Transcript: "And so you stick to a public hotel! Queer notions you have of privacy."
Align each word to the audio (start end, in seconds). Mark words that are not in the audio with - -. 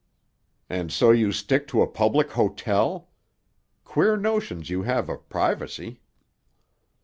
"And 0.67 0.91
so 0.91 1.11
you 1.11 1.31
stick 1.31 1.67
to 1.67 1.83
a 1.83 1.87
public 1.87 2.31
hotel! 2.31 3.11
Queer 3.83 4.17
notions 4.17 4.67
you 4.67 4.81
have 4.81 5.09
of 5.09 5.29
privacy." 5.29 6.01